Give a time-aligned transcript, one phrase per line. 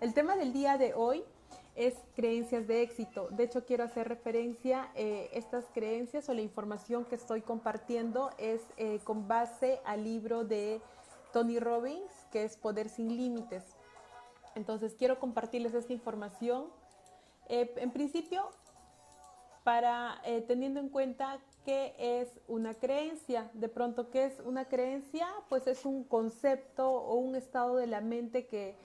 [0.00, 1.24] El tema del día de hoy
[1.74, 3.30] es creencias de éxito.
[3.30, 8.30] De hecho, quiero hacer referencia, a eh, estas creencias o la información que estoy compartiendo
[8.38, 10.80] es eh, con base al libro de
[11.32, 13.64] Tony Robbins, que es Poder sin Límites.
[14.54, 16.66] Entonces, quiero compartirles esta información.
[17.48, 18.50] Eh, en principio,
[19.64, 23.50] para teniendo en cuenta qué es una creencia.
[23.52, 25.26] De pronto, ¿qué es una creencia?
[25.48, 28.76] Pues es un concepto o un estado de la mente que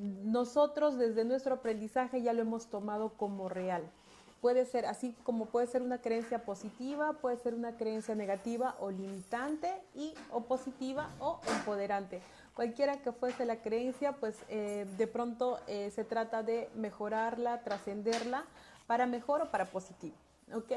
[0.00, 3.82] nosotros desde nuestro aprendizaje ya lo hemos tomado como real.
[4.40, 8.90] Puede ser así como puede ser una creencia positiva, puede ser una creencia negativa o
[8.90, 12.22] limitante y o positiva o empoderante.
[12.54, 18.44] Cualquiera que fuese la creencia, pues eh, de pronto eh, se trata de mejorarla, trascenderla
[18.86, 20.16] para mejor o para positivo.
[20.54, 20.72] ¿Ok?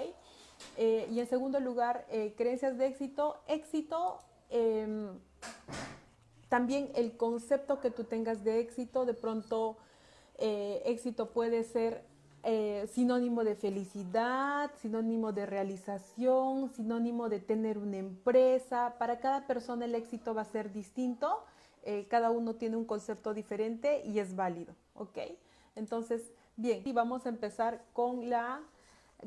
[0.78, 2.06] Eh, y en segundo lugar,
[2.38, 3.38] creencias de éxito.
[3.48, 4.20] Éxito
[4.50, 5.10] em,
[6.54, 9.76] también el concepto que tú tengas de éxito, de pronto
[10.38, 12.06] eh, éxito puede ser
[12.44, 18.98] eh, sinónimo de felicidad, sinónimo de realización, sinónimo de tener una empresa.
[19.00, 21.44] Para cada persona el éxito va a ser distinto,
[21.82, 25.18] eh, cada uno tiene un concepto diferente y es válido, ¿ok?
[25.76, 28.62] Entonces, bien, y vamos a empezar con la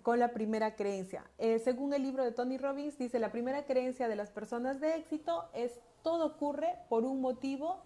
[0.02, 1.24] con la primera creencia.
[1.64, 5.48] según el libro de Tony Robbins, dice, la primera creencia de las personas de éxito
[5.54, 7.82] es todo ocurre por un motivo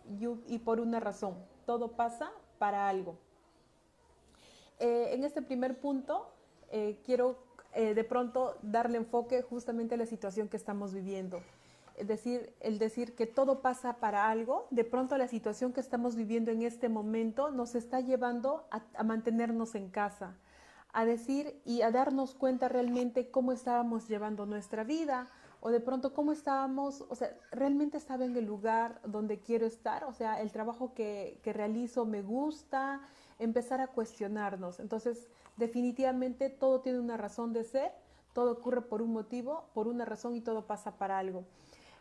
[0.47, 1.37] y, por una razón.
[1.65, 3.17] Todo pasa para algo.
[4.79, 6.31] Eh, en este primer punto,
[6.71, 7.39] eh, quiero
[7.73, 11.41] eh, de pronto darle enfoque justamente a la situación que estamos viviendo.
[11.97, 16.15] Es decir, el decir que todo pasa para algo, de pronto la situación que estamos
[16.15, 20.37] viviendo en este momento nos está llevando a mantenernos en casa,
[20.93, 25.27] a decir y a darnos cuenta realmente cómo estábamos llevando nuestra vida,
[25.61, 30.05] o de pronto cómo estábamos, o sea, realmente estaba en el lugar donde quiero estar,
[30.05, 33.03] o sea, el trabajo que, que realizo me gusta,
[33.39, 34.81] empezar a cuestionarnos.
[34.81, 37.93] Entonces, definitivamente todo tiene una razón de ser,
[38.33, 41.45] todo ocurre por un motivo, por una razón y todo pasa para algo.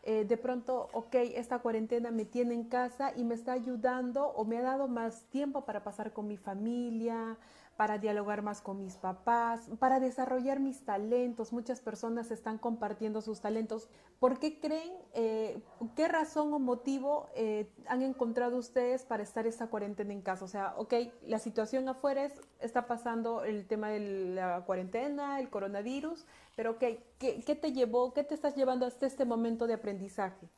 [0.04, 4.46] Eh, de pronto, ok, esta cuarentena me tiene en casa y me está ayudando o
[4.46, 7.38] me ha dado más tiempo para pasar con mi familia,
[7.80, 11.54] para dialogar más con mis papás, para desarrollar mis talentos.
[11.54, 13.88] Muchas personas están compartiendo sus talentos.
[14.20, 15.62] ¿Por qué creen, eh,
[15.96, 20.44] qué razón o motivo eh, han encontrado ustedes para estar esta cuarentena en casa?
[20.44, 20.94] O sea, ok,
[21.26, 22.28] la situación afuera
[22.60, 26.26] está pasando el tema de la cuarentena, el coronavirus,
[26.59, 26.84] pero ok,
[27.20, 30.50] ¿qué, ¿qué te llevó, qué te estás llevando hasta este momento de aprendizaje?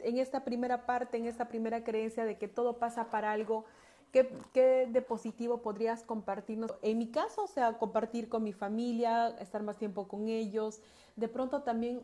[0.00, 3.64] En esta primera parte, en esta primera creencia de que todo pasa para algo,
[4.12, 6.74] ¿Qué, de positivo podrías compartirnos?
[6.82, 10.82] En mi caso, o sea, compartir con mi familia, estar más tiempo con ellos,
[11.16, 12.02] de pronto también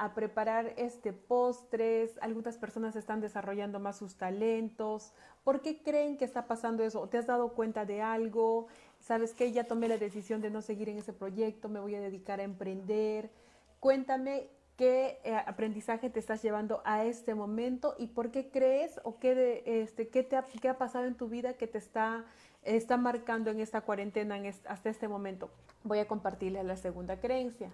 [0.00, 5.12] a preparar este postres, algunas personas están desarrollando más sus talentos.
[5.44, 7.06] ¿Por qué creen que está pasando eso?
[7.08, 8.68] ¿Te has dado cuenta de algo?
[8.98, 12.00] ¿Sabes que ya tomé la decisión de no seguir en ese proyecto, me voy a
[12.00, 13.30] dedicar a emprender?
[13.78, 19.18] Cuéntame qué eh, aprendizaje te estás llevando a este momento y por qué crees o
[19.18, 22.24] qué, de, este, qué, te ha, qué ha pasado en tu vida que te está,
[22.62, 25.50] está marcando en esta cuarentena hasta este momento.
[25.84, 27.70] Voy a compartirles la segunda creencia.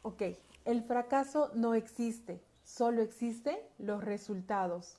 [0.00, 0.22] Ok,
[0.64, 4.98] el fracaso no existe, solo existen los resultados.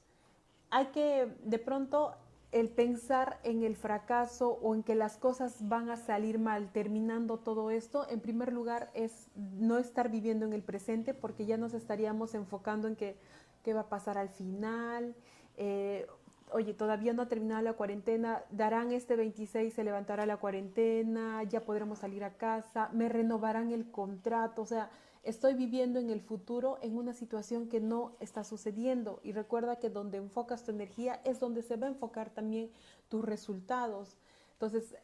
[0.70, 2.16] Hay que de pronto
[2.52, 7.38] el pensar en el fracaso o en que las cosas van a salir mal terminando
[7.38, 11.74] todo esto, en primer lugar es no estar viviendo en el presente porque ya nos
[11.74, 13.18] estaríamos enfocando en que,
[13.62, 15.16] qué va a pasar al final.
[15.58, 16.08] Eh,
[16.52, 21.60] oye, todavía no ha terminado la cuarentena, darán este 26, se levantará la cuarentena, ya
[21.62, 24.90] podremos salir a casa, me renovarán el contrato, o sea,
[25.26, 29.20] estoy viviendo en el futuro en una situación que no está sucediendo.
[29.24, 32.72] Y recuerda que donde enfocas tu energía es donde se va a enfocar también
[33.10, 34.18] tus resultados.
[34.54, 34.96] Entonces,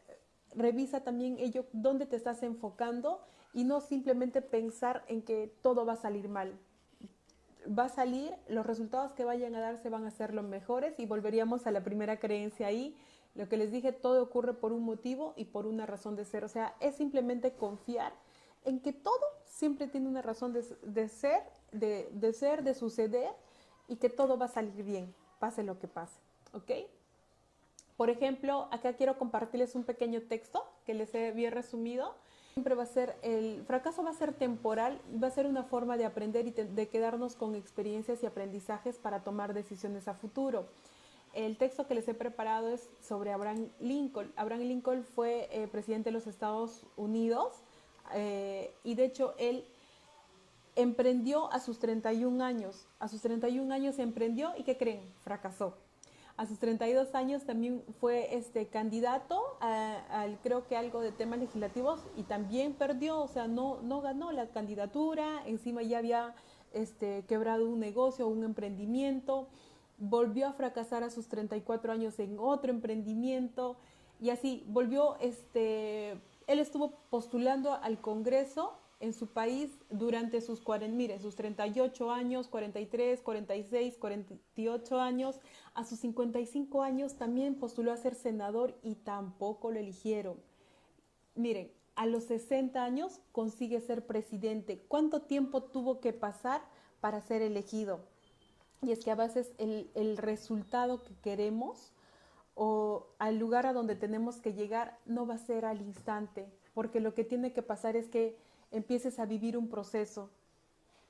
[0.54, 3.20] revisa también ello, dónde te estás enfocando
[3.52, 6.56] y no simplemente pensar en que todo va a salir mal.
[7.66, 11.06] Va a salir, los resultados que vayan a darse van a ser los mejores y
[11.06, 12.96] volveríamos a la primera creencia ahí.
[13.34, 16.44] Lo que les dije, todo ocurre por un motivo y por una razón de ser.
[16.44, 18.12] O sea, es simplemente confiar
[18.64, 19.24] en que todo
[19.62, 20.62] siempre tiene una razón de,
[21.08, 23.30] ser, de, ser, de suceder
[23.86, 26.18] y que todo va a salir bien, pase lo que pase,
[26.52, 26.72] ¿ok?
[27.96, 32.16] Por ejemplo, acá quiero compartirles un pequeño texto que les he bien resumido.
[32.54, 35.96] Siempre va a ser, el fracaso va a ser temporal, va a ser una forma
[35.96, 40.66] de aprender y de quedarnos con experiencias y aprendizajes para tomar decisiones a futuro.
[41.34, 44.32] El texto que les he preparado es sobre Abraham Lincoln.
[44.34, 47.62] Abraham Lincoln fue eh, presidente de los Estados Unidos
[48.14, 49.64] eh, y de hecho él
[50.76, 52.86] emprendió a sus 31 años.
[52.98, 55.02] A sus 31 años emprendió y ¿qué creen?
[55.22, 55.76] Fracasó.
[56.36, 62.00] A sus 32 años también fue este candidato al creo que algo de temas legislativos
[62.16, 66.34] y también perdió, o sea, no, no ganó la candidatura, encima ya había
[66.72, 69.46] este, quebrado un negocio, un emprendimiento,
[69.98, 73.76] volvió a fracasar a sus 34 años en otro emprendimiento
[74.18, 80.96] y así volvió, este, él estuvo postulando al Congreso en su país durante sus 40,
[80.96, 85.40] mire, sus 38 años, 43, 46, 48 años,
[85.74, 90.36] a sus 55 años también postuló a ser senador y tampoco lo eligieron.
[91.34, 94.84] Miren, a los 60 años consigue ser presidente.
[94.86, 96.62] ¿Cuánto tiempo tuvo que pasar
[97.00, 98.00] para ser elegido?
[98.82, 101.91] Y es que a veces el, el resultado que queremos
[102.54, 107.00] o al lugar a donde tenemos que llegar no va a ser al instante, porque
[107.00, 108.36] lo que tiene que pasar es que
[108.70, 110.30] empieces a vivir un proceso.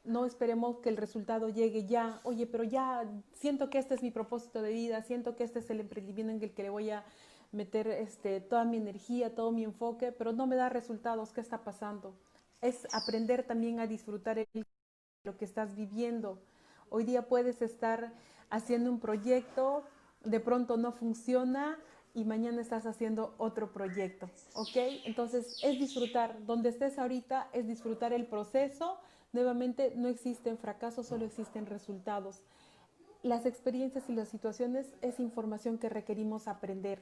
[0.04, 4.10] No esperemos que el resultado llegue ya, oye, pero ya siento que este es mi
[4.10, 7.04] propósito de vida, siento que este es el emprendimiento en el que le voy a
[7.52, 11.62] meter este, toda mi energía, todo mi enfoque, pero no me da resultados, ¿qué está
[11.62, 12.14] pasando?
[12.60, 14.48] Es aprender también a disfrutar el,
[15.24, 16.40] lo que estás viviendo.
[16.88, 18.12] Hoy día puedes estar
[18.50, 19.84] haciendo un proyecto,
[20.24, 21.78] de pronto no funciona,
[22.14, 24.76] y mañana estás haciendo otro proyecto, ¿ok?
[25.04, 28.98] Entonces es disfrutar, donde estés ahorita es disfrutar el proceso.
[29.32, 32.42] Nuevamente, no existen fracasos, solo existen resultados.
[33.22, 37.00] Las experiencias y las situaciones es información que requerimos aprender.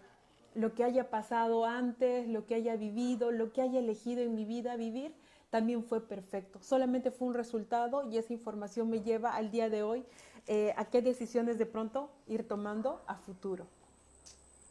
[0.55, 4.44] Lo que haya pasado antes, lo que haya vivido, lo que haya elegido en mi
[4.44, 5.12] vida vivir,
[5.50, 6.61] también fue perfecto.
[6.62, 10.05] Solamente fue un resultado y esa información me lleva al día de hoy
[10.52, 13.69] eh, a qué decisiones de pronto ir tomando a futuro.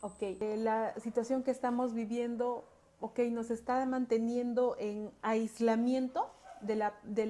[0.02, 2.66] Ok, eh, la situación que estamos viviendo,
[3.00, 6.30] ok, nos está manteniendo en aislamiento
[6.60, 7.28] de, la, de,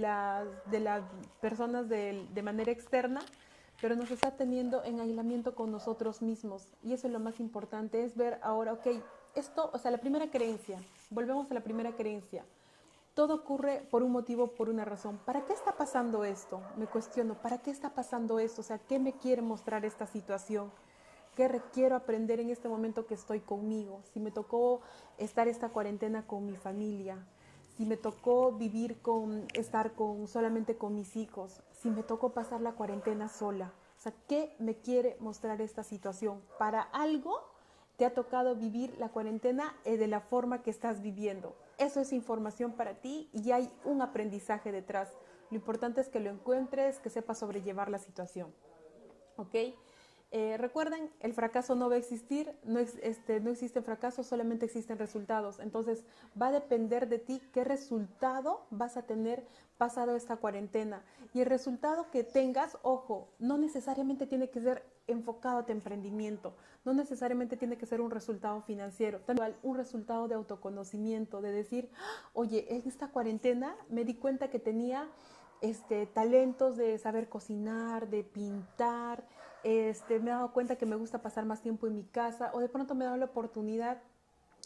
[0.71, 1.03] de las
[1.39, 3.21] personas de, de manera externa,
[3.81, 6.69] pero nos está teniendo en aislamiento con nosotros mismos.
[6.81, 8.87] Y eso es lo más importante, es ver ahora, ok,
[9.35, 10.79] esto, o sea, la primera creencia,
[11.11, 12.43] volvemos a la primera creencia.
[13.19, 15.19] Todo ocurre por un motivo, por una razón.
[15.25, 16.61] ¿Para qué está pasando esto?
[16.77, 18.61] Me cuestiono, ¿para qué está pasando esto?
[18.61, 20.71] O sea, ¿qué me quiere mostrar esta situación?
[21.35, 23.99] ¿Qué requiero aprender en este momento que estoy conmigo?
[24.13, 24.79] Si me tocó
[25.17, 27.17] estar esta cuarentena con mi familia,
[27.75, 32.61] si me tocó vivir con, estar con, solamente con mis hijos, si me tocó pasar
[32.61, 33.73] la cuarentena sola.
[33.97, 36.41] O sea, ¿qué me quiere mostrar esta situación?
[36.57, 37.41] Para algo
[37.99, 41.53] te ha tocado vivir la cuarentena eh, de la forma que estás viviendo.
[41.77, 45.09] Eso es información para ti y hay un aprendizaje detrás.
[45.51, 48.53] Lo importante es que lo encuentres, que sepas sobrellevar la situación.
[49.35, 49.53] ¿Ok?
[50.31, 54.97] Eh, recuerden, el fracaso no va a existir, no, este, no existe fracaso, solamente existen
[54.97, 55.59] resultados.
[55.59, 56.05] Entonces,
[56.41, 59.45] va a depender de ti qué resultado vas a tener
[59.77, 61.03] pasado esta cuarentena.
[61.33, 66.53] Y el resultado que tengas, ojo, no necesariamente tiene que ser enfocado a tu emprendimiento,
[66.85, 71.89] no necesariamente tiene que ser un resultado financiero, también un resultado de autoconocimiento, de decir,
[72.33, 75.07] oye, en esta cuarentena me di cuenta que tenía
[75.61, 79.27] este, talentos de saber cocinar, de pintar,
[79.63, 82.59] este, me he dado cuenta que me gusta pasar más tiempo en mi casa o
[82.59, 84.01] de pronto me he dado la oportunidad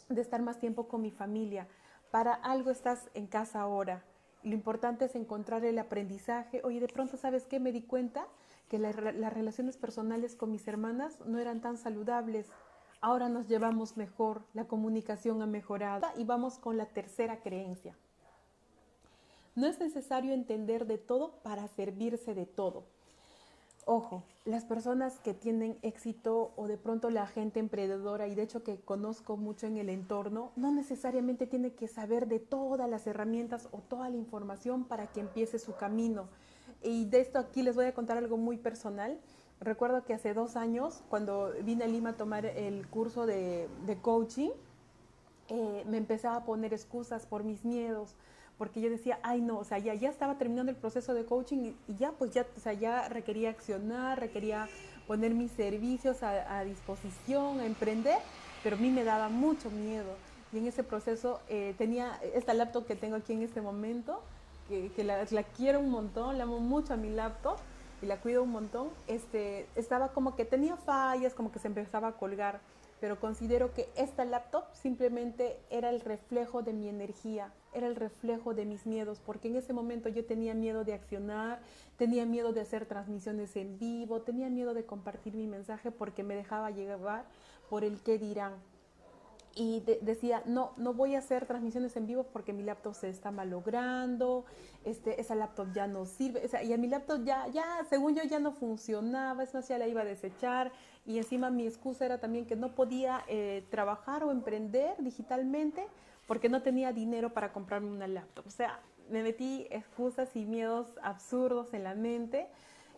[0.09, 1.67] de estar más tiempo con mi familia.
[2.11, 4.03] Para algo estás en casa ahora.
[4.43, 6.61] Lo importante es encontrar el aprendizaje.
[6.63, 7.59] Oye, de pronto, ¿sabes qué?
[7.59, 8.27] Me di cuenta
[8.73, 12.47] que las relaciones personales con mis hermanas no eran tan saludables.
[13.01, 16.07] Ahora nos llevamos mejor, la comunicación ha mejorado.
[16.17, 17.95] Y vamos con la tercera creencia.
[19.53, 22.85] No es necesario entender de todo para servirse de todo.
[23.85, 28.63] Ojo, las personas que tienen éxito o de pronto la gente emprendedora y de hecho
[28.63, 33.69] que conozco mucho en el entorno, no necesariamente tiene que saber de todas las herramientas
[33.71, 36.27] o toda la información para que empiece su camino.
[36.83, 39.17] Y de esto aquí les voy a contar algo muy personal.
[39.59, 43.69] Recuerdo que hace dos años, cuando vine a Lima a tomar el curso de,
[44.01, 44.49] coaching,
[45.47, 48.15] eh, me empezaba a poner excusas por mis miedos,
[48.57, 51.73] porque yo decía, ay no, o sea, ya, ya estaba terminando el proceso de coaching
[51.87, 54.67] y, ya, pues ya, o sea, ya requería accionar, requería
[55.07, 58.17] poner mis servicios a, disposición, a emprender,
[58.63, 60.15] pero a mí me daba mucho miedo.
[60.51, 64.21] Y en ese proceso eh, tenía esta laptop que tengo aquí en este momento,
[64.95, 67.57] que, la, la, quiero un montón, le amo mucho a mi laptop
[68.01, 72.09] y la cuido un montón, este, estaba como que tenía fallas, como que se empezaba
[72.09, 72.59] a colgar
[73.03, 78.53] pero considero que esta laptop simplemente era el reflejo de mi energía, era el reflejo
[78.53, 81.59] de mis miedos, porque en ese momento yo tenía miedo de accionar,
[81.97, 86.33] tenía miedo de hacer transmisiones en vivo, tenía miedo de compartir mi mensaje porque me
[86.33, 87.25] dejaba llevar
[87.69, 88.53] por el qué dirán.
[89.55, 93.29] Y decía, no, no voy a hacer transmisiones en vivo porque mi laptop se está
[93.29, 94.45] malogrando,
[94.83, 98.39] este, esa laptop ya no sirve, y a mi laptop ya, ya, según yo, ya
[98.39, 100.71] no funcionaba, es más, ya la iba a desechar,
[101.05, 105.85] y encima mi excusa era también que no podía eh, trabajar o emprender digitalmente
[106.27, 108.47] porque no tenía dinero para comprarme una laptop.
[108.47, 108.79] O sea,
[109.09, 112.47] me metí excusas y miedos absurdos en la mente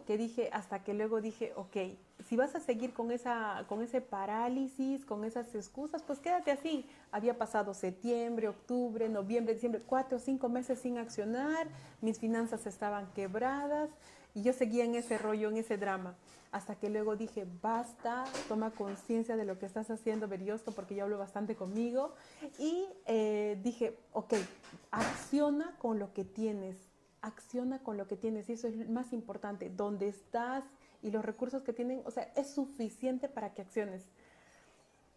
[0.06, 1.78] que dije hasta que luego dije, ok,
[2.28, 6.86] si vas a seguir con, esa, con ese parálisis, con esas excusas, pues quédate así.
[7.12, 11.68] Había pasado septiembre, octubre, noviembre, diciembre, cuatro o cinco meses sin accionar,
[12.02, 13.90] mis finanzas estaban quebradas
[14.34, 16.16] y yo seguía en ese rollo, en ese drama.
[16.52, 21.04] Hasta que luego dije, basta, toma conciencia de lo que estás haciendo, Beriosto, porque yo
[21.04, 22.14] hablo bastante conmigo.
[22.60, 24.36] Y eh, dije, ok,
[24.92, 26.78] acciona con lo que tienes
[27.26, 30.64] acciona con lo que tienes y eso es más importante, donde estás
[31.02, 34.06] y los recursos que tienen, o sea, es suficiente para que acciones.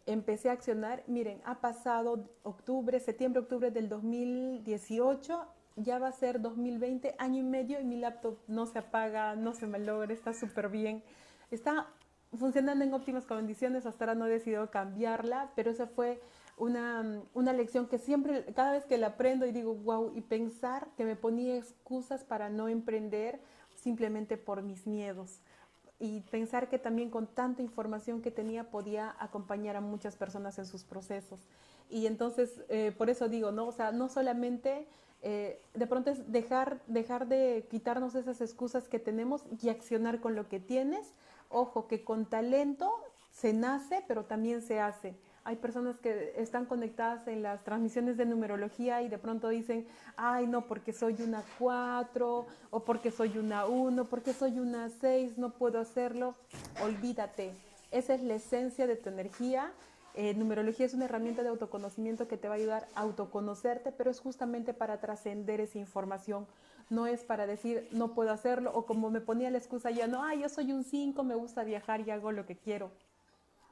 [0.07, 5.47] Empecé a accionar, miren, ha pasado octubre, septiembre, octubre del 2018,
[5.77, 9.53] ya va a ser 2020, año y medio y mi laptop no se apaga, no
[9.53, 11.03] se malogra, está súper bien.
[11.51, 11.89] Está
[12.37, 16.21] funcionando en óptimas condiciones, hasta ahora no he decidido cambiarla, pero esa fue
[16.59, 20.89] una, una, lección que siempre, cada vez que la aprendo y digo, wow, y pensar
[20.97, 23.41] que me ponía excusas para no emprender
[23.75, 25.41] simplemente por mis miedos.
[26.01, 30.67] Y pensar que también con tanta información que tenía podía acompañar a muchas personas en
[30.67, 31.41] sus procesos.
[31.91, 33.67] Y entonces, eh, por eso digo, ¿no?
[33.67, 34.87] O sea, no solamente
[35.23, 40.35] eh, de pronto es dejar, dejar de quitarnos esas excusas que tenemos y accionar con
[40.35, 41.15] lo que tienes.
[41.49, 42.93] Ojo, que con talento
[43.33, 45.17] se nace, pero también se hace
[45.49, 50.47] hay personas que están conectadas en las transmisiones de numerología y de pronto dicen, ay,
[50.47, 55.55] no, porque soy una 4 o porque soy una 1, porque soy una 6, no
[55.55, 56.35] puedo hacerlo.
[56.85, 57.55] Olvídate,
[57.91, 59.73] esa es la esencia de tu energía.
[60.13, 64.11] Eh, numerología es una herramienta de autoconocimiento que te va a ayudar a autoconocerte, pero
[64.11, 66.47] es justamente para trascender esa información.
[66.91, 70.23] No es para decir, no puedo hacerlo, o como me ponía la excusa ya, no,
[70.23, 72.91] ay, yo soy un 5, me gusta viajar y hago lo que quiero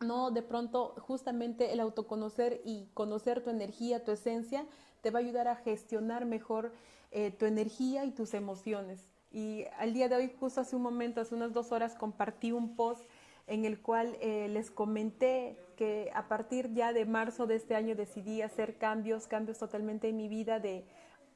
[0.01, 4.67] no de pronto justamente el autoconocer y conocer tu energía, tu esencia,
[5.01, 6.73] te va a ayudar a gestionar mejor
[7.11, 9.09] eh, tu energía y tus emociones.
[9.31, 12.77] Y al día de hoy, justo hace un momento, hace unas dos horas, compartí un
[12.77, 13.05] post
[13.47, 17.95] en el cual eh, les comenté que a partir ya de marzo de este año
[17.95, 20.85] decidí hacer cambios, cambios totalmente en mi vida de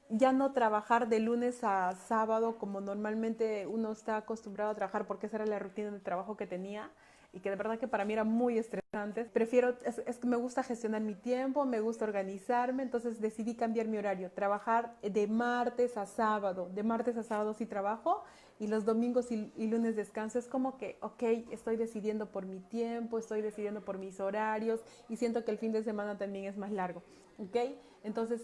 [0.08, 5.26] ya no trabajar de lunes a sábado como normalmente uno está acostumbrado a trabajar porque
[5.26, 6.90] esa era la rutina de trabajo que tenía,
[7.32, 9.24] y que de verdad que para mí era muy estresante.
[9.24, 13.98] Prefiero, es, que me gusta gestionar mi tiempo, me gusta organizarme, entonces decidí cambiar mi
[13.98, 18.24] horario, trabajar de martes a sábado, de martes a sábado sí trabajo
[18.58, 20.38] y los domingos y, lunes descanso.
[20.38, 25.16] Es como que, ok, estoy decidiendo por mi tiempo, estoy decidiendo por mis horarios y
[25.16, 27.02] siento que el fin de semana también es más largo,
[27.38, 27.56] ok.
[28.02, 28.42] Entonces,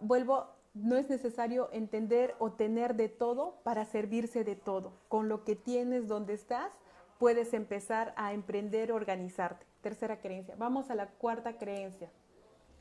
[0.00, 4.92] vuelvo no es necesario entender o tener de todo para servirse de todo.
[5.08, 6.72] Con lo que tienes donde estás,
[7.18, 9.66] puedes empezar a emprender, organizarte.
[9.80, 10.54] Tercera creencia.
[10.58, 12.10] Vamos a la cuarta creencia.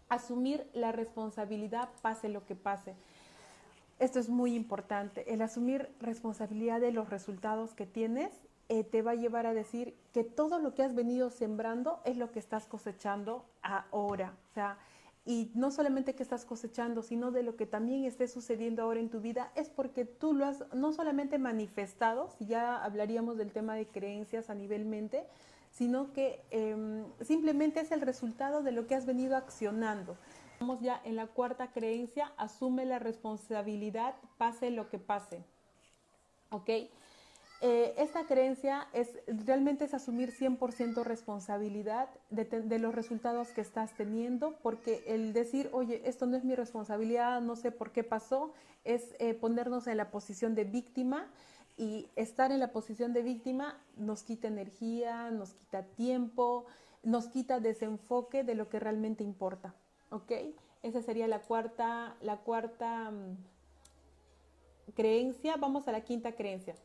[0.09, 2.95] Asumir la responsabilidad pase lo que pase.
[3.99, 5.31] Esto es muy importante.
[5.33, 8.31] El asumir responsabilidad de los resultados que tienes
[8.67, 12.17] eh, te va a llevar a decir que todo lo que has venido sembrando es
[12.17, 14.33] lo que estás cosechando ahora.
[14.51, 14.77] O sea,
[15.25, 19.09] y no solamente que estás cosechando, sino de lo que también esté sucediendo ahora en
[19.09, 23.73] tu vida, es porque tú lo has no solamente manifestado, si ya hablaríamos del tema
[23.73, 25.25] de creencias a nivel mente,
[25.71, 30.15] sino que em, simplemente es el resultado de lo que has venido accionando.
[30.59, 35.43] Vamos ya en la cuarta creencia, asume la responsabilidad, pase lo que pase.
[36.51, 36.69] ¿Ok?
[37.61, 44.57] Eh, esta creencia es realmente es asumir 100% responsabilidad de, los resultados que estás teniendo,
[44.61, 48.51] porque el decir, oye, esto no es mi responsabilidad, no sé por qué pasó,
[48.83, 51.27] es eh, ponernos en la posición de víctima
[51.77, 56.65] y estar en la posición de víctima nos quita energía, nos quita tiempo,
[57.03, 59.73] nos quita desenfoque de lo que realmente importa,
[60.09, 60.31] ¿ok?
[60.83, 65.55] Esa sería la cuarta, la cuarta mm, creencia.
[65.57, 66.75] Vamos a la quinta creencia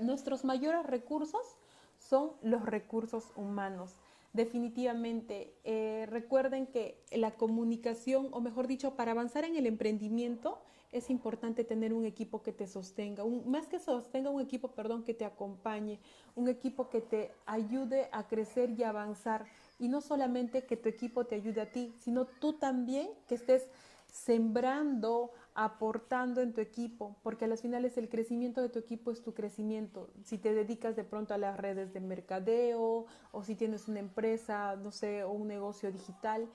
[0.00, 1.56] nuestros mayores recursos
[1.98, 3.96] son los recursos humanos.
[4.32, 10.60] Definitivamente, eh, recuerden que la comunicación, o mejor dicho, para avanzar en el emprendimiento,
[10.92, 15.14] es importante tener un equipo que te sostenga, más que sostenga un equipo, perdón, que
[15.14, 16.00] te acompañe,
[16.34, 19.46] un equipo que te ayude a crecer y avanzar.
[19.78, 23.68] Y no solamente que tu equipo te ayude a ti, sino tú también que estés
[24.12, 29.22] sembrando, aportando en tu equipo, porque a las finales el crecimiento de tu equipo es
[29.22, 30.10] tu crecimiento.
[30.24, 34.76] Si te dedicas de pronto a las redes de mercadeo o si tienes una empresa,
[34.76, 36.48] no sé, o un negocio digital,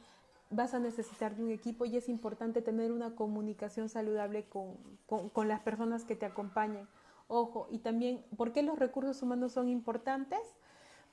[0.49, 5.47] vas a necesitar de un equipo y es importante tener una comunicación saludable con, con
[5.47, 6.87] las personas que te acompañen.
[7.27, 10.39] Ojo, y también, ¿por qué los recursos humanos son importantes?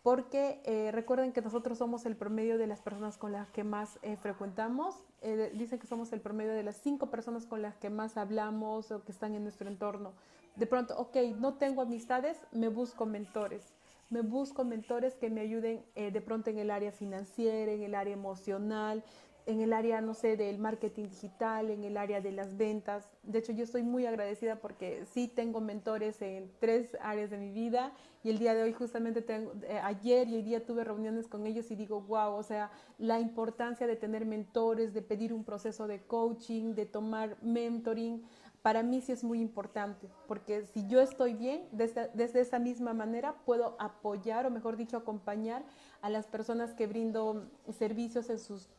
[0.02, 4.00] Porque eh, recuerden que nosotros somos el promedio de las personas con las que más
[4.02, 4.96] eh, frecuentamos.
[5.20, 8.90] Eh, dicen que somos el promedio de las cinco personas con las que más hablamos
[8.90, 10.12] o que están en nuestro entorno.
[10.56, 13.72] De pronto, ok, no tengo amistades, me busco mentores.
[14.10, 18.12] Me busco mentores que me ayuden de pronto en el área financiera, en el área
[18.12, 19.02] emocional,
[19.46, 23.10] en el área, no sé, del marketing digital, en el área de las ventas.
[23.22, 27.50] De hecho, yo estoy muy agradecida porque sí tengo mentores en tres áreas de mi
[27.50, 31.26] vida y el día de hoy justamente tengo, eh, ayer y el día tuve reuniones
[31.26, 35.44] con ellos y digo, wow, o sea, la importancia de tener mentores, de pedir un
[35.44, 38.22] proceso de coaching, de tomar mentoring,
[38.62, 42.94] para mí sí es muy importante, porque si yo estoy bien, desde, desde esa misma
[42.94, 45.64] manera puedo apoyar o mejor dicho, acompañar
[46.00, 48.70] a las personas que brindo servicios en sus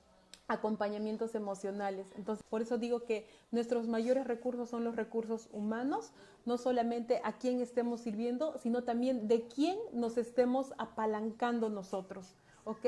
[0.48, 2.08] acompañamientos emocionales.
[2.16, 6.12] Entonces, por eso digo que nuestros mayores recursos son los recursos humanos,
[6.46, 12.36] no solamente a quién estemos sirviendo, sino también de quién nos estemos apalancando nosotros.
[12.66, 12.86] ¿Ok?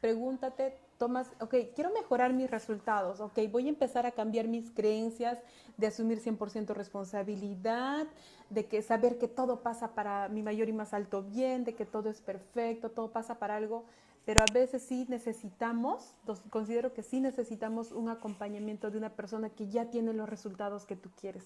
[0.00, 5.38] Pregúntate, tomas, ok, quiero mejorar mis resultados, ok, voy a empezar a cambiar mis creencias
[5.76, 8.06] de asumir 100% responsabilidad,
[8.48, 11.84] de que saber que todo pasa para mi mayor y más alto bien, de que
[11.84, 13.86] todo es perfecto, todo pasa para algo
[14.28, 16.14] pero a veces sí necesitamos,
[16.50, 20.96] considero que sí necesitamos un acompañamiento de una persona que ya tiene los resultados que
[20.96, 21.44] tú quieres.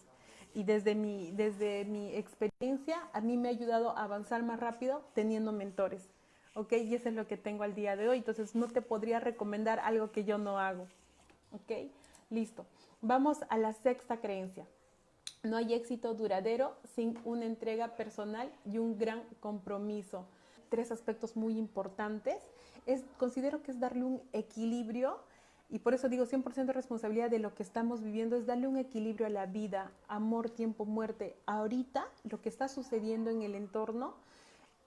[0.53, 5.05] Y desde mi, desde mi experiencia, a mí me ha ayudado a avanzar más rápido
[5.15, 6.09] teniendo mentores.
[6.57, 6.73] ¿Ok?
[6.73, 8.19] Y eso es lo que tengo al día de hoy.
[8.19, 10.89] Entonces, no te podría recomendar algo que yo no hago.
[11.53, 11.93] ¿Ok?
[12.31, 12.67] Listo.
[13.01, 14.67] Vamos a la sexta creencia.
[15.45, 20.27] No hay éxito duradero sin una entrega personal y un gran compromiso.
[20.69, 22.43] Tres aspectos muy importantes
[22.87, 25.19] es, considero que es darle un equilibrio
[25.69, 29.27] y por eso digo 100% responsabilidad de lo que estamos viviendo es darle un equilibrio
[29.27, 31.35] a la vida, amor, tiempo, muerte.
[31.47, 34.15] Ahorita lo que está sucediendo en el entorno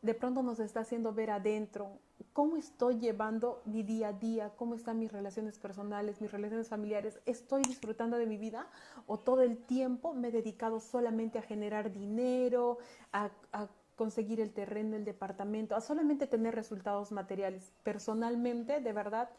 [0.03, 1.89] de pronto nos está haciendo ver adentro
[2.31, 7.19] cómo estoy llevando mi día a día, cómo están mis relaciones personales, mis relaciones familiares,
[7.25, 8.67] estoy disfrutando de mi vida
[9.07, 12.77] o todo el tiempo me he dedicado solamente a generar dinero,
[13.11, 17.71] a, a conseguir el terreno, el departamento, a solamente tener resultados materiales.
[17.83, 19.29] Personalmente, de verdad,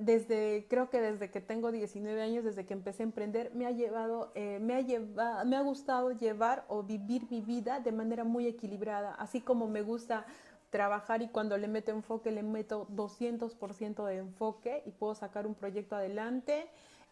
[0.00, 3.70] desde, creo que desde que tengo 19 años, desde que empecé a emprender, me ha
[3.70, 8.24] llevado, eh, me ha llevado, me ha gustado llevar o vivir mi vida de manera
[8.24, 10.24] muy equilibrada, así como me gusta
[10.70, 15.54] trabajar y cuando le meto enfoque, le meto 200% de enfoque y puedo sacar un
[15.54, 16.68] proyecto adelante.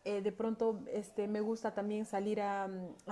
[0.09, 2.67] Eh, de pronto este, me gusta también salir a,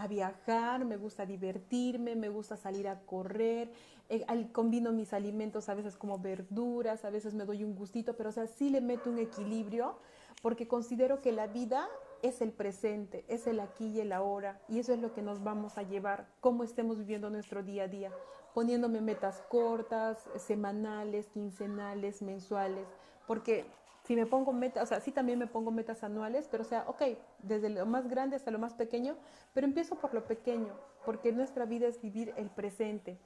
[0.09, 3.71] viajar, me gusta divertirme, me gusta salir a correr,
[4.09, 8.31] eh, combino mis alimentos a veces como verduras, a veces me doy un gustito, pero
[8.31, 9.99] o sea, sí le meto un equilibrio
[10.41, 11.87] porque considero que la vida
[12.23, 15.45] es el presente, es el aquí y el ahora, y eso es lo que nos
[15.45, 18.11] vamos a llevar, cómo estemos viviendo nuestro día a día,
[18.55, 22.89] poniéndome metas cortas, semanales, quincenales, mensuales,
[23.27, 23.67] porque
[24.07, 26.85] si me pongo metas, o sea, sí también me pongo metas anuales, pero o sea,
[26.87, 27.03] ok,
[27.43, 29.17] desde lo más grande hasta lo más pequeño,
[29.53, 30.73] pero empiezo por lo pequeño,
[31.05, 33.19] porque nuestra vida es vivir el presente.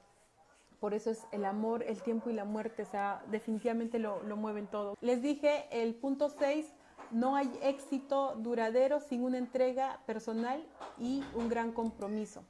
[0.79, 4.35] Por eso es el amor, el tiempo y la muerte, o sea, definitivamente lo, lo
[4.35, 4.97] mueven todo.
[5.01, 6.73] Les dije, el punto 6,
[7.11, 10.65] no hay éxito duradero sin una entrega personal
[10.97, 12.43] y un gran compromiso.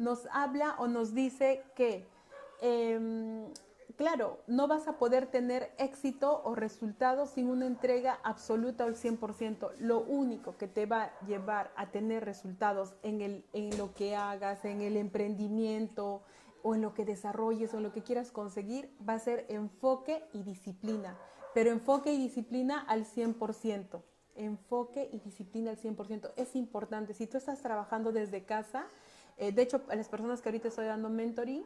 [0.00, 2.06] Nos habla o nos dice que
[2.60, 3.50] eh,
[3.96, 9.72] claro, no vas a poder tener éxito o resultados sin una entrega absoluta al 100%.
[9.78, 14.16] Lo único que te va a llevar a tener resultados en, el, en lo que
[14.16, 16.22] hagas, en el emprendimiento
[16.62, 20.24] o en lo que desarrolles o en lo que quieras conseguir, va a ser enfoque
[20.32, 21.16] y disciplina.
[21.52, 24.02] Pero enfoque y disciplina al 100%.
[24.36, 26.32] Enfoque y disciplina al 100%.
[26.36, 27.14] Es importante.
[27.14, 28.86] Si tú estás trabajando desde casa,
[29.36, 31.64] eh, de hecho, a las personas que ahorita estoy dando mentoring,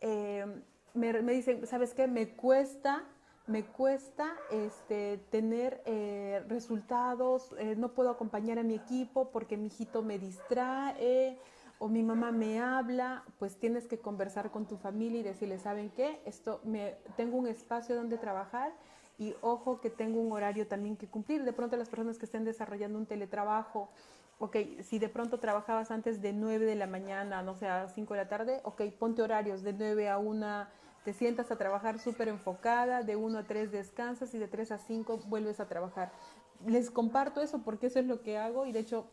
[0.00, 0.62] eh,
[0.94, 2.06] me, dicen, ¿sabes qué?
[2.06, 3.04] Me cuesta,
[3.46, 9.66] me cuesta este, tener eh, resultados, eh, no puedo acompañar a mi equipo porque mi
[9.66, 11.38] hijito me distrae
[11.78, 15.90] o mi mamá me habla, pues tienes que conversar con tu familia y decirle, ¿saben
[15.90, 16.20] qué?
[16.24, 18.72] Esto me, tengo un espacio donde trabajar
[19.16, 21.44] y ojo que tengo un horario también que cumplir.
[21.44, 23.90] De pronto las personas que estén desarrollando un teletrabajo,
[24.38, 28.14] ok, si de pronto trabajabas antes de 9 de la mañana, no sé, a 5
[28.14, 30.66] de la tarde, ok, ponte horarios de 9 a 1,
[31.04, 34.78] te sientas a trabajar súper enfocada, de 1 a 3 descansas y de 3 a
[34.78, 36.12] 5 vuelves a trabajar.
[36.66, 39.10] Les comparto eso porque eso es lo que hago y de hecho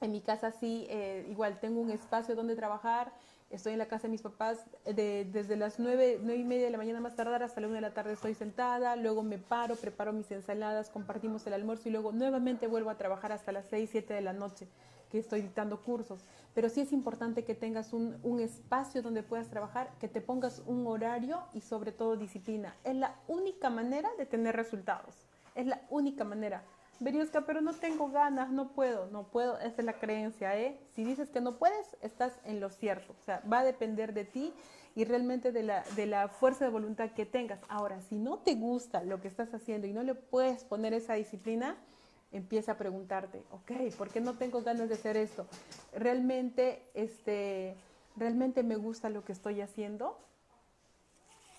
[0.00, 3.12] en mi casa sí, eh, igual tengo un espacio donde trabajar,
[3.50, 6.78] estoy en la casa de mis papás desde las 9, 9 y media de la
[6.78, 10.12] mañana más tardar hasta la 1 de la tarde estoy sentada, luego me paro, preparo
[10.12, 14.14] mis ensaladas, compartimos el almuerzo y luego nuevamente vuelvo a trabajar hasta las 6, 7
[14.14, 14.68] de la noche
[15.10, 19.48] que estoy dictando cursos, pero sí es importante que tengas un, un, espacio donde puedas
[19.48, 22.74] trabajar, que te pongas un horario y sobre todo disciplina.
[22.82, 25.14] Es la única manera de tener resultados.
[25.54, 26.64] Es la única manera.
[27.00, 30.78] Veriosca, pero no tengo ganas, no puedo, no puedo, esa es la creencia, ¿eh?
[30.94, 34.24] Si dices que no puedes, estás en lo cierto, o sea, va a depender de
[34.24, 34.52] ti
[34.94, 37.58] y realmente de la, de la fuerza de voluntad que tengas.
[37.68, 41.14] Ahora, si no te gusta lo que estás haciendo y no le puedes poner esa
[41.14, 41.76] disciplina,
[42.32, 45.46] empieza a preguntarte, ok, ¿por qué no tengo ganas de hacer esto?
[45.92, 47.76] ¿Realmente, este,
[48.16, 50.18] ¿realmente me gusta lo que estoy haciendo?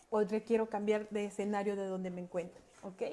[0.10, 2.62] ¿O requiero cambiar de escenario de donde me encuentro?
[2.84, 3.04] ¿Ok?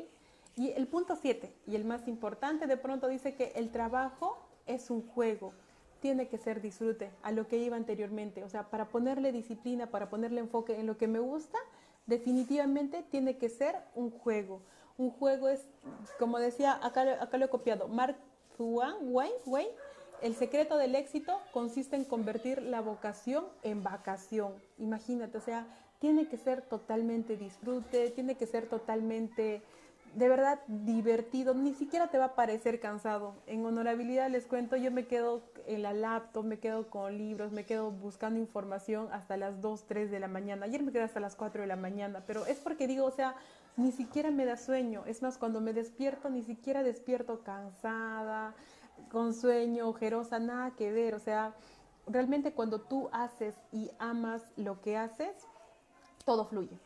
[0.56, 4.90] Y el punto 7, y el más importante, de pronto dice que el trabajo es
[4.90, 5.52] un juego,
[6.00, 8.44] tiene que ser disfrute, a lo que iba anteriormente.
[8.44, 11.58] O sea, para ponerle disciplina, para ponerle enfoque en lo que me gusta,
[12.06, 14.60] definitivamente tiene que ser un juego.
[14.98, 15.64] Un juego es,
[16.18, 18.16] como decía, acá, acá lo he copiado, Mark
[18.56, 19.70] Twain, Wayne, Wayne,
[20.20, 24.52] el secreto del éxito consiste en convertir la vocación en vacación.
[24.78, 25.66] Imagínate, o sea,
[25.98, 29.62] tiene que ser totalmente disfrute, tiene que ser totalmente
[30.14, 33.34] de verdad divertido, ni siquiera te va a parecer cansado.
[33.46, 37.64] En honorabilidad les cuento, yo me quedo en la laptop, me quedo con libros, me
[37.64, 40.66] quedo buscando información hasta las 2, 3 de la mañana.
[40.66, 43.34] Ayer me quedé hasta las 4 de la mañana, pero es porque digo, o sea,
[43.76, 45.04] ni siquiera me da sueño.
[45.06, 48.54] Es más, cuando me despierto, ni siquiera despierto cansada,
[49.10, 51.14] con sueño, ojerosa, nada que ver.
[51.14, 51.54] O sea,
[52.06, 55.34] realmente cuando tú haces y amas lo que haces,
[56.24, 56.78] todo fluye.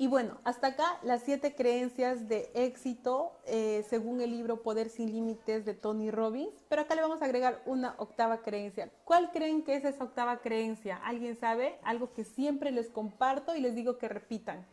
[0.00, 5.10] Y bueno, hasta acá las siete creencias de éxito eh, según el libro Poder sin
[5.10, 6.54] Límites de Tony Robbins.
[6.68, 8.92] Pero acá le vamos a agregar una octava creencia.
[9.04, 10.98] ¿Cuál creen que es esa octava creencia?
[10.98, 11.80] ¿Alguien sabe?
[11.82, 14.64] Algo que siempre les comparto y les digo que repitan.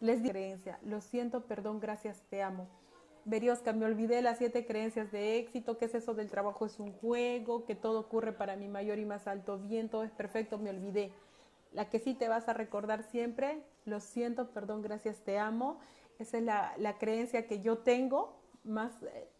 [0.00, 0.78] Les digo creencia.
[0.82, 2.68] Lo siento, perdón, gracias, te amo.
[3.24, 6.92] Veriosca, me olvidé las siete creencias de éxito, ¿Qué es eso del trabajo es un
[6.92, 10.68] juego, que todo ocurre para mi mayor y más alto bien, todo es perfecto, me
[10.68, 11.10] olvidé.
[11.72, 15.78] La que sí te vas a recordar siempre, lo siento, perdón, gracias, te amo.
[16.18, 18.36] Esa es la, creencia que yo tengo.
[18.62, 18.92] Más,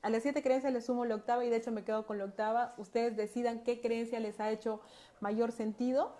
[0.02, 2.24] a las siete creencias le sumo la octava y de hecho me quedo con la
[2.24, 2.74] octava.
[2.76, 4.80] Ustedes decidan qué creencia les ha hecho
[5.20, 6.14] mayor sentido.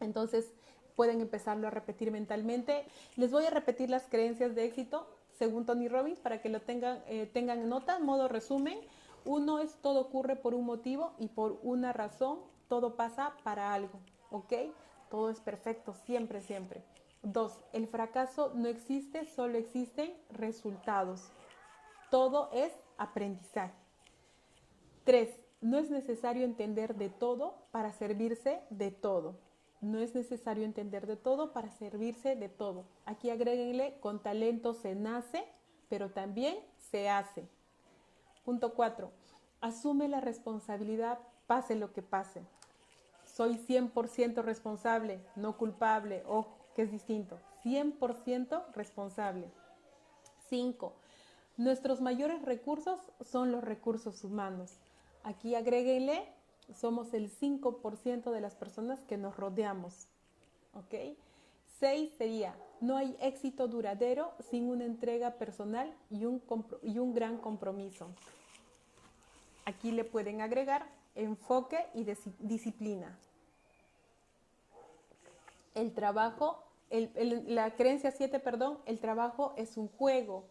[0.00, 0.52] Entonces
[0.94, 2.84] pueden empezarlo a repetir mentalmente.
[3.16, 5.06] Les voy a repetir las creencias de éxito
[5.38, 8.78] según Tony Robbins para que lo tengan, eh, tengan nota, modo resumen.
[9.24, 14.00] Uno es todo ocurre por un motivo y por una razón, todo pasa para algo,
[14.30, 14.52] ¿ok?
[15.10, 16.82] Todo es perfecto, siempre, siempre.
[17.22, 21.30] Dos, el fracaso no existe, solo existen resultados.
[22.10, 23.74] Todo es aprendizaje.
[25.04, 25.28] Tres,
[25.60, 29.38] no es necesario entender de todo para servirse de todo.
[29.80, 32.84] No es necesario entender de todo para servirse de todo.
[33.04, 35.44] Aquí agréguenle, con talento se nace,
[35.88, 37.48] pero también se hace.
[38.44, 39.12] Punto cuatro,
[39.60, 42.42] asume la responsabilidad, pase lo que pase
[43.38, 49.50] soy 100% responsable, no culpable, ojo, que es distinto, 100% responsable.
[50.48, 50.92] 5.
[51.56, 54.78] Nuestros mayores recursos son los recursos humanos.
[55.24, 56.32] Aquí agréguenle,
[56.72, 60.06] somos el 5% de las personas que nos rodeamos.
[60.72, 61.18] ¿Ok?
[61.80, 66.40] 6 sería, no hay éxito duradero sin una entrega personal y un,
[66.84, 68.06] y un gran compromiso.
[69.64, 70.86] Aquí le pueden agregar
[71.16, 72.04] enfoque y
[72.38, 73.18] disciplina
[75.78, 80.44] el trabajo, la creencia 7, perdón, el trabajo es un juego.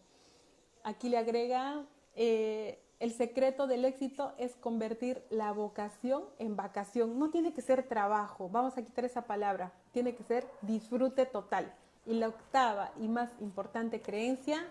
[0.84, 7.18] Aquí le agrega, eh, el secreto del éxito es convertir la vocación en vacación.
[7.18, 11.72] No tiene que ser trabajo, vamos a quitar esa palabra, tiene que ser disfrute total.
[12.06, 14.66] Y la octava y más importante creencia,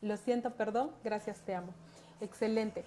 [0.00, 1.72] lo siento, perdón, gracias, te amo.
[2.20, 2.84] Excelente.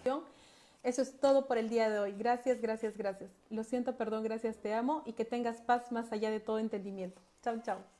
[0.81, 2.13] Eso es todo por el día de hoy.
[2.13, 3.29] Gracias, gracias, gracias.
[3.49, 7.21] Lo siento, perdón, gracias, te amo y que tengas paz más allá de todo entendimiento.
[7.43, 7.98] Chao, chao.